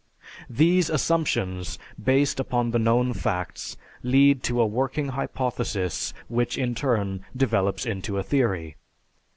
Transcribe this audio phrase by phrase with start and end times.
[0.49, 7.23] These assumptions, based upon the known facts, lead to a working hypothesis which in turn
[7.37, 8.77] develops into a theory.